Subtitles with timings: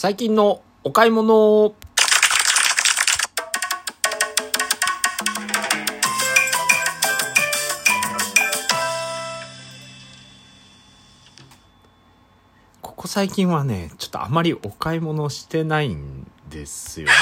[0.00, 1.74] 最近のお買い物
[12.80, 17.12] ここ最近はね、ちょっとあまりお買い物してないんですよね。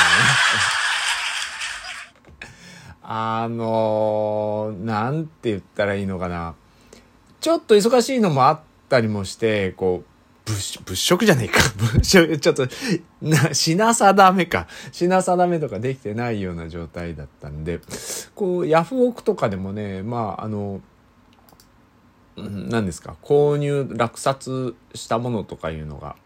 [3.03, 6.55] あのー、なんて言ったらいいのかな。
[7.41, 10.16] ちょっと忙しいのもあったりもして、こう、
[10.47, 11.59] 物物色じゃねえか。
[11.77, 12.69] 物色、ちょっと、
[13.21, 14.69] な、品定めか。
[14.93, 17.81] 品定めとかできてないような状態だったんで、
[18.35, 20.81] こう、ヤフオクとかでもね、まあ、あの、
[22.37, 26.17] 何ですか、購入、落札したものとかいうのが、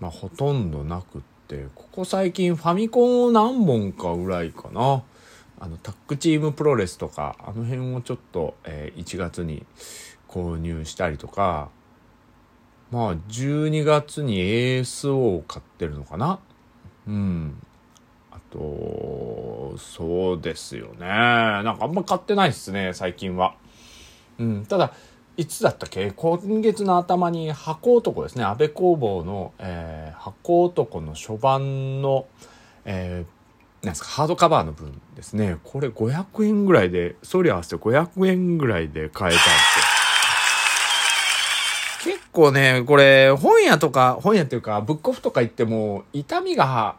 [0.00, 5.02] まあ、ほとんどなくって、ここ最近ファミコンを何本かぐらいかな。
[5.60, 9.64] あの、タックチームプロレスとか、あの辺をちょっと、えー1月に
[10.28, 11.70] 購入したりとか、
[12.90, 16.38] まあ、12月に ASO を買ってるのかな？
[17.06, 17.62] うん。
[18.30, 21.06] あと、そうですよね。
[21.06, 23.54] なんかあんま買ってないっすね、最近は。
[24.38, 24.66] うん。
[24.66, 24.92] ただ、
[25.36, 26.10] いつだったっけ？
[26.12, 28.44] 今月の頭に箱男ですね。
[28.44, 32.26] 安倍工房の、えー箱男の初版の、
[32.84, 33.38] えー
[33.84, 35.56] なんですか、ハードカバーの分ですね。
[35.62, 39.67] これ500円ぐらいで、送料合わせて500円ぐらいで買えたんです。
[42.38, 46.94] 構ね、これ、本屋とか、本屋っていうか、ブックオフとか行っても、痛みが、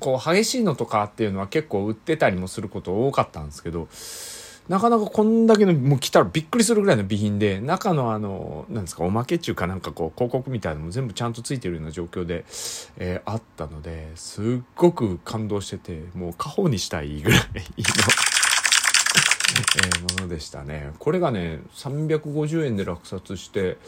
[0.00, 3.86] こう、激しいのとかっていうのは結構売ってたりもすること多かったんですけど、
[4.68, 12.44] なかなかこんだけの、もう来たらびっくりするぐらいの備品で、中のあの、なんですか、おまけ中かなんかこう、広告みたいなのも全部ちゃんとついてるような状況で、
[12.96, 20.92] えーあったので、すっごく感動してて、もう家宝にしたいぐらいの、ーものでしたね。
[20.98, 23.78] これがね、350円で落札して、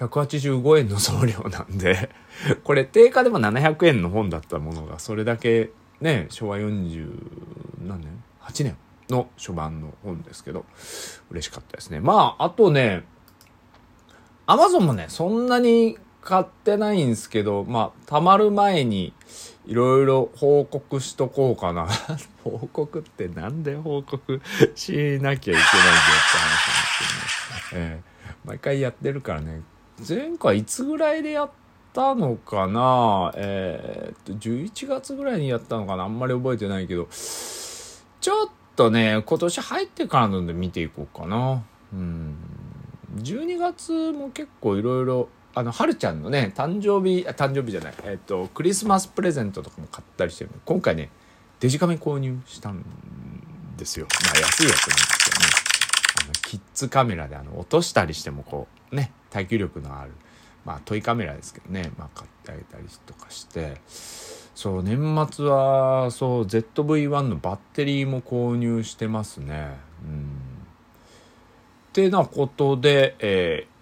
[0.00, 2.10] 185円の送料なんで、
[2.64, 7.08] これ定価でも700円の本だったものが、それだけね、昭和40
[7.86, 8.76] 何年 ?8 年
[9.08, 10.64] の初版の本ですけど、
[11.30, 12.00] 嬉しかったですね。
[12.00, 13.04] まあ、あとね、
[14.46, 19.12] アマゾンもね、そんなに買ってないんですけど、まあ、溜まる前に、
[19.64, 21.86] いろいろ報告しとこうかな。
[22.42, 24.40] 報告ってなんで報告
[24.74, 27.92] しなきゃいけないんだよって話なんですけどね。
[27.96, 29.62] ええ毎回やってるからね。
[30.06, 31.50] 前回いつぐらいでやっ
[31.92, 33.32] たのかな？
[33.36, 36.04] えーっと、11月ぐらいにやったのかな？
[36.04, 41.64] あんまり覚えてないけど、ちょっとね、今年入ってからので見ていこうかな。
[41.92, 42.36] うん。
[43.16, 51.08] 12月も結構いろいろ、あの、はるちゃんのね、誕生日、誕生日じゃない、えっと、クリスマスプレゼントとかも買ったりしてる今回ね、
[51.60, 52.84] デジカメ購入したん
[53.78, 54.06] ですよ。
[54.22, 55.46] まあ、安いやつなんですけどね。
[56.24, 60.12] あの、キッズカメラで、あの、落としたりしてもこう、ね、耐久力のある、
[60.66, 63.80] まあ、トイカメラですけどね、まあ、買ってあげたりとかして、
[64.54, 64.98] そう、年
[65.32, 69.78] 末は、そう、ZV-1 のバッテリーも購入してますね。
[70.06, 70.26] うん。
[71.88, 73.75] ってなことで、えー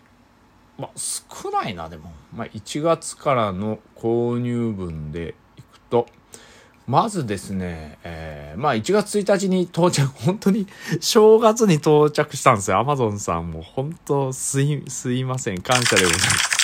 [0.78, 2.12] まあ、少ないな、でも。
[2.34, 6.06] まあ、1月からの購入分でいくと、
[6.86, 10.66] まずですね、えーまあ、1月1日に到着、本当に
[11.00, 12.78] 正月に到着したんですよ。
[12.78, 15.62] アマゾンさんも本当すい、すいません。
[15.62, 16.54] 感謝でございます。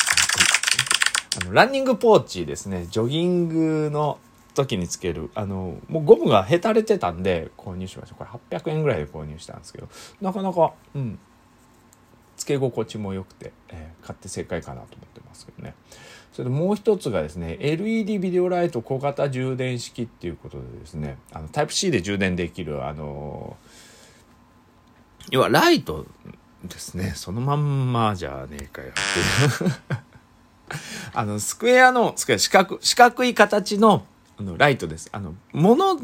[1.43, 2.87] あの、ランニングポーチですね。
[2.91, 4.19] ジョギングの
[4.55, 5.31] 時につける。
[5.35, 8.15] あの、もうゴムがへたれてたんで購入しました。
[8.17, 9.89] これ800円ぐらいで購入したんですけど、
[10.21, 11.19] なかなか、うん、
[12.41, 15.75] つけ心地も良くて、えー買って正解かなと思ってますけどね。
[16.33, 23.91] それでもう一つがですね、LED ビデオライト小型充電式っていうことでですね、あの、タイプ C で充電できる、あのー
[25.31, 26.07] 要はライト
[26.65, 29.73] ですね、そのまんまじゃねえかよっていう。
[31.15, 34.05] あの、スクエアの、スクエア、四角、四角い形の、
[34.39, 35.09] あの、ライトです。
[35.13, 36.01] あの、もの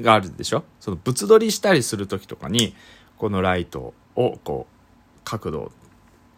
[0.00, 0.64] があるでしょ？
[0.80, 2.74] その、物撮りしたりするときとかに、
[3.16, 4.77] このライトを、こう、
[5.28, 5.72] 角度を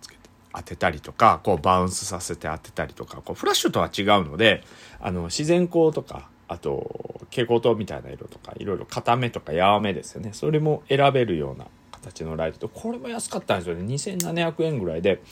[0.01, 0.21] つけて
[0.53, 4.65] 当てたりとか、こう、バウンスさせて当てたりとか、こう、フラッシュとは違うので、
[5.01, 10.31] あの、自然光とか、あと、蛍光灯みたいな色とか、いろいろ固めとか柔めですよね。
[10.33, 13.85] それも選べるような形のライトと、これも安かったんですよね。
[13.95, 15.23] 2700円ぐらいで、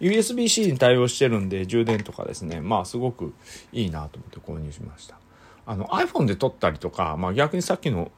[0.00, 3.32] USB-C に対応してるんで、充電とかですね、まあ、すごく
[3.72, 5.18] いいなと思って購入しました。
[5.66, 8.10] あの、iPhone で撮ったりとか、まあ逆にさっきの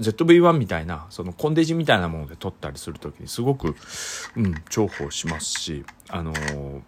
[0.00, 3.74] ZV-1 みたいな、そのコンデジみたいなもので撮ったりするときにすごく、
[4.36, 6.82] うん、重宝しますし、あのー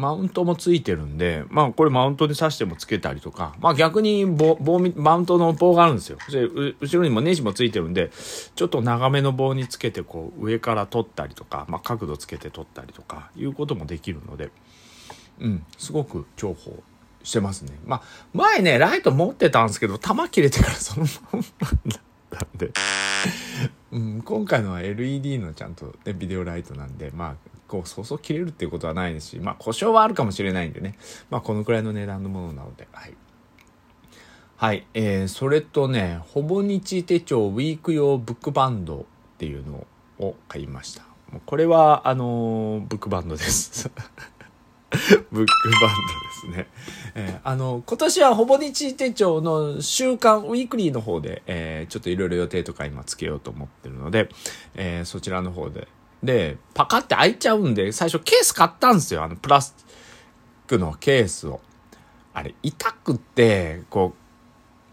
[0.00, 6.16] マウントもついてるんで、まあこれマウントに挿してもつけたりとか、まあ逆に棒、棒、マウントの棒があるんですよ。
[6.30, 6.48] で
[6.80, 8.10] 後ろにもネジもついてるんで、
[8.54, 14.50] ちょっと長めの棒につけてこう上から撮ったりとか、まあ角度つけて撮ったりとかいうこともできるので、
[15.38, 16.76] うんすごく重宝
[17.22, 18.02] してますねまあ
[18.32, 22.70] 前ねライト持ってたんですけど弾切れてからそのまんまだったんで、
[23.92, 27.34] うん、今回のは LED のちゃんと、ね、ビデオライトなんでまあ
[27.68, 30.96] こうそうそう切れるっていうことはないですしまあ故障はあるかもしれないんでね
[31.30, 33.14] まあこのくらいの値段のものなのではい
[34.60, 34.86] はい。
[34.92, 39.04] えー、それとね、ほぼ日手帳ウィーク用ブックバンドっ
[39.38, 39.86] ていうの
[40.18, 41.02] を買いました。
[41.46, 43.90] これは、あのー、ブックバンドです。
[45.30, 45.90] ブックバン
[46.42, 46.66] ドですね。
[47.14, 54.28] えー、あの、今年はほぼ日手帳の週刊ウィークリーの方で、えー、ちょっといろいろ予定とか今つけようと思ってるので、
[54.74, 55.86] えー、そちらの方で。
[56.22, 59.22] で、パカって開いちゃうんで、最初ケース買ったんですよ。
[59.22, 61.60] あの、プラスチックのケースを。
[62.34, 64.20] あれ、痛くって、こう、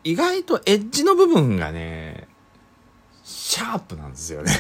[0.04, 2.28] 意外とエッジの部分がね、
[3.24, 4.52] シャープなんですよね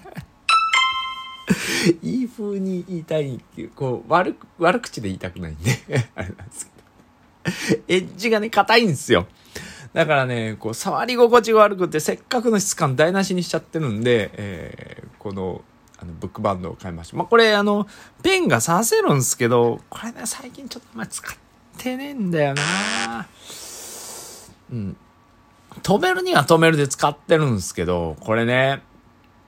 [2.02, 5.78] いい風に言いたいっていう、こう、悪く、悪口で言いたくないんで
[6.14, 6.78] あれなんですけど。
[7.88, 9.26] エッジがね、硬いんですよ。
[9.94, 15.62] だからね、こう、触り心地が悪くて、せっかくの質感台無しにしちゃってるんで、えー、この、
[16.00, 17.16] あの、ブックバンドを買いました。
[17.16, 17.86] まあ、これ、あの、
[18.22, 21.36] ペンが刺せるんですけど、これね、最近ちょっとまり使っ
[21.78, 23.26] てねえんだよな
[24.70, 24.96] うん。
[25.82, 28.82] 止めるには止めるで使ってるんですけど、これね、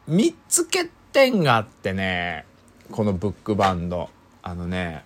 [0.08, 2.44] 3つ欠点があってね、
[2.90, 4.10] このブックバンド。
[4.42, 5.04] あのね、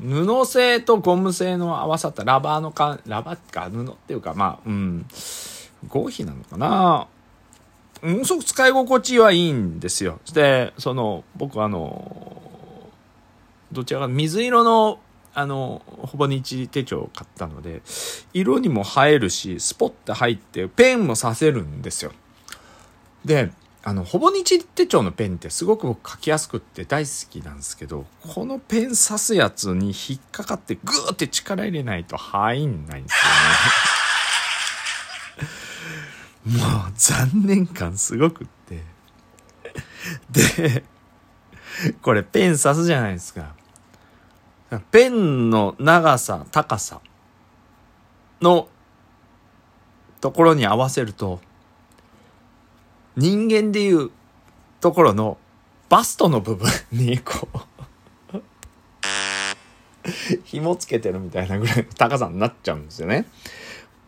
[0.00, 5.06] 布製とゴム製の合わさったラバーのか、ラバーか、布っていうか、まあ、うん、
[5.88, 7.06] 合皮なのかな。
[8.02, 10.20] うん、すごく使い心地はいいんですよ。
[10.32, 12.42] で、その、僕あの、
[13.72, 15.00] どちらか水色の
[15.36, 17.82] あの、ほぼ日手帳を買ったので、
[18.32, 22.12] 色にも映えるし、スポッて入って、ペンもさせるんですよ。
[23.24, 23.50] で、
[23.86, 33.14] あの、ほぼ日手帳のペンってすごく僕書きやすくって大好きなんですけど、このペン刺すやつに引っかかってグーって力入れないと入んないんです
[36.46, 36.64] よね。
[36.64, 38.82] もう残念感すごくって。
[40.30, 40.82] で、
[42.00, 43.54] これペン刺すじゃないですか。
[44.90, 47.02] ペンの長さ、高さ
[48.40, 48.68] の
[50.22, 51.40] ところに合わせると、
[53.16, 54.10] 人間でいう
[54.80, 55.38] ところの
[55.88, 57.58] バストの部分 にこう
[60.44, 63.26] 紐つけてるみたいなぐらいの高さになっちゃうんですよね。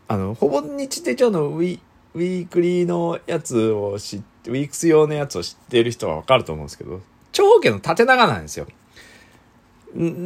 [0.09, 1.81] あの、ほぼ日手帳のウィ
[2.15, 7.01] ウィークリーのやつを知って、ウィークス用のやつを知っている人はわかると思うんですけど、
[7.33, 8.67] 長方形の縦長なんですよ。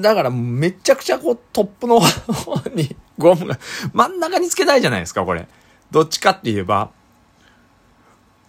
[0.00, 3.59] だからめちゃくちゃこうトップの方にゴムが
[3.93, 5.49] 真ん中につけたいじゃないですか、これ。
[5.91, 6.91] どっちかって言えば。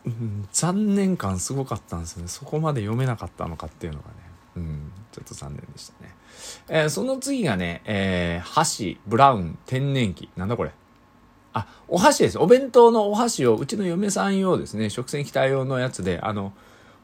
[0.06, 2.27] うん、残念感すごかったんですよね。
[2.27, 4.13] そこまで読めなかったのかっていうのがね。
[4.57, 6.15] うん、ちょっと残念でしたね。
[6.68, 10.30] えー、その次がね、えー、箸、ブラウン、天然機。
[10.36, 10.71] なんだこれ。
[11.53, 12.39] あ、お箸です。
[12.39, 16.53] お弁当のお箸を、うちの嫁さん用ですね、食洗機対応のやつで、あの、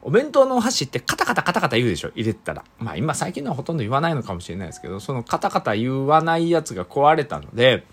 [0.01, 2.63] お弁当のお箸ってカタカタカタカタ言うでしょ入れたら。
[2.79, 7.85] まあ今最近のはほとんど言わないのかもしれないですけど、そのカタカタ言わないやつが壊れたので、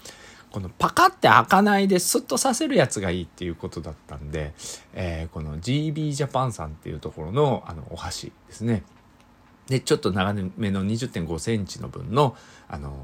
[0.54, 4.54] このパカって開かないでスッとさせるやつがいいっていうことだったんで、
[4.92, 8.84] えー、この GB ジャパンさんっていうところのあのお箸ですね。
[9.66, 12.36] で、ちょっと長めの20.5センチの分の、
[12.68, 12.94] あの、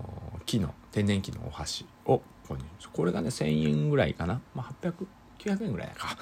[0.46, 2.62] 木の、天然木のお箸を購入。
[2.92, 4.40] これがね、1000円ぐらいかな。
[4.54, 5.06] まあ、800、
[5.40, 6.16] 900円ぐらいか。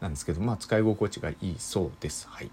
[0.00, 2.26] なんですけど、まあ、使い心地がいいそうです。
[2.26, 2.50] はい。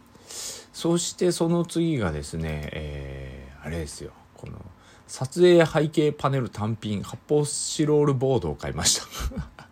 [0.74, 4.12] そしてその次がですね、えー、あれですよ。
[4.36, 4.66] この、
[5.08, 9.68] 撮影背景パネル単品発泡スチロールボードを買いました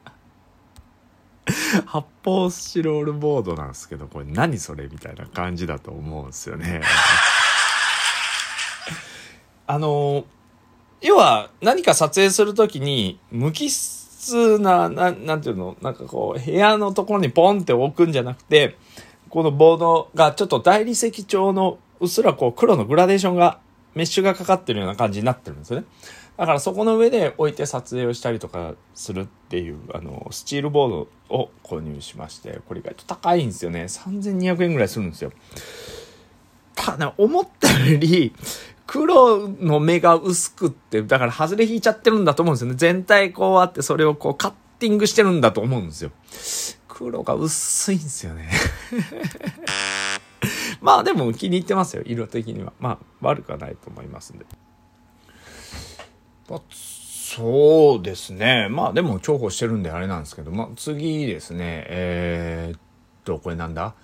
[1.86, 6.82] 発泡スチロールボードなんですけど、これ何それみたいな感じだと思うんですよね。
[9.68, 10.26] あの、
[11.02, 18.78] 要は何か撮影するときに無機質な、ななんていうの、なんかこう、部屋のところにポンって置くんじゃなくて、
[19.30, 23.60] このボードがちょっと大理石調のうっすらこう黒のグラデーションが、
[23.96, 25.86] メッシュがかかってるような感じになってるんですよね。
[26.38, 33.86] だからそこの上で置いて撮影をしたりとかするっていう、あの、スチールボードを購入しまして、これ意外と高いんですよね。
[33.86, 35.32] 3200円ぐらいするんですよ。
[36.76, 38.34] ただ、思ったより、
[38.86, 42.76] 黒の目が薄くって、だから外れ引いちゃってるんだと思うんですよね。
[42.78, 46.12] 全体こうあって、それをこうカッティングしてるんだと思うんですよ。
[46.88, 48.50] 黒が薄いんですよね。
[50.86, 52.72] まあでも気に入ってますよ、色的には。
[52.80, 54.46] まあ悪くはないと思いますんで。
[56.88, 58.68] そうですね。
[58.70, 62.80] まあでも重宝してるんであれなんですけど、まあ次ですね、えー、っ
[63.24, 63.96] と、これなんだ？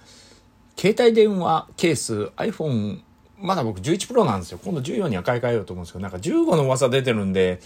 [0.75, 3.01] 携帯電話ケース iPhone
[3.37, 4.59] まだ僕11プロなんですよ。
[4.63, 7.59] 今度14には買い替えようと思うんですけど、なんか15の噂出てるんで、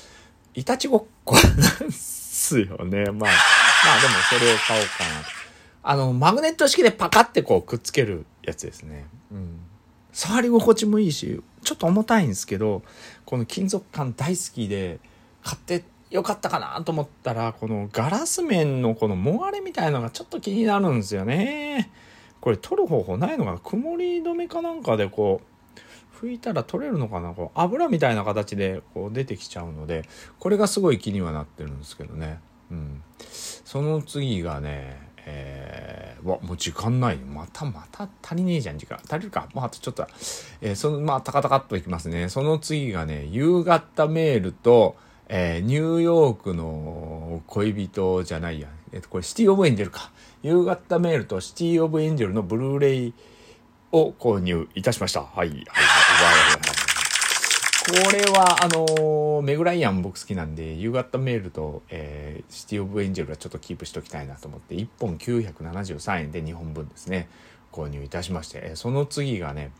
[0.53, 3.05] いたちごっこなんすよね。
[3.05, 5.27] まあ、まあでもそれを買おうかなと。
[5.87, 9.05] あの、マグネット式でパカってこうくっつけるやつですね。
[9.31, 9.59] うん。
[10.13, 12.83] 触り心地もいいし、ちょっと重たいんですけど、
[13.25, 14.99] この金属感大好きで、
[15.43, 21.91] 買ってよかったかなと思ったら、このガラス面のこのもがれみたいのがちょっと気になるんですよね。
[22.39, 23.57] これ取る方法ないのかな？
[23.57, 27.33] 曇り止めかなんかでこう、拭いたら取れるのかな？
[27.33, 30.03] こう油みたいな形でこう出てきちゃうので、
[30.39, 32.39] これがすごい気にはなってるんですけどね。
[32.71, 33.01] うん。
[33.19, 38.99] その次がね、えー、わ、もう時間ないまたまた足りねえじゃん、時間。
[39.09, 39.49] 足りるか？
[39.53, 40.07] まあ、あとちょっと、
[40.61, 42.29] えー、その、まあ、タカタカっといきますね。
[42.29, 44.95] その次がね、夕方メールと、
[45.27, 48.67] えー、ニューヨークの恋人じゃないや。
[48.93, 50.11] えっ、と、これシティオブエンジェルか。
[50.43, 53.13] 夕方メールとシティオブエンジェルのブルーレイ
[53.91, 55.21] を購入いたしました。
[55.21, 55.49] はい。
[55.49, 55.55] はい。
[55.55, 56.74] はい。
[57.87, 67.29] これは、あのー、メグライアン僕好きなんで、夕方メールと、えー、シティオブエンジェルはちょっとキープしときたいなと思って、1本973円で2本分ですね、
[67.71, 69.71] 購入いたしまして、その次がね、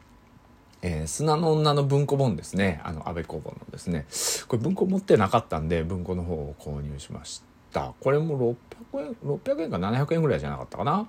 [0.84, 2.80] えー、砂の女の文庫本ですね。
[2.84, 4.06] あの、安倍工房のですね。
[4.48, 7.96] これ文庫持ってなかったんで、文庫の方を購入しました。
[8.00, 8.56] これも
[8.94, 11.08] 600円、600円か700円ぐらいじゃなかったかな。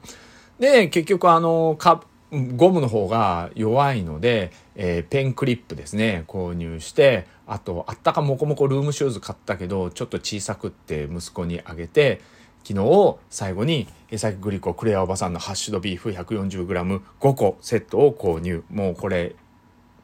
[0.58, 2.02] で、結局あの、か、
[2.32, 12.20] ゴムの方が弱いので、えー、ペンクリップですね、購入して、あと、あったかもこもこルームシューズ買ったけど、ちょっと小さくって息子にあげて、
[12.64, 17.00] 昨日最後に江崎グリコクレアおばさんのハッシュドビーフ 140g5
[17.34, 18.64] 個セットを購入。
[18.70, 19.36] もうこれ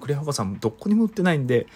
[0.01, 1.67] クレアおばさんどこにも売ってないんで、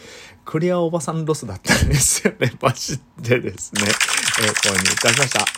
[0.44, 2.52] クレアおばさんロスだったんですよね。
[2.60, 5.55] ポチってですね、えー、購入いたしました。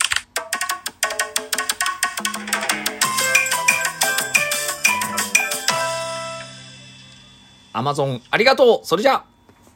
[7.79, 8.87] アマゾンありがとう。
[8.87, 9.25] それじゃあ。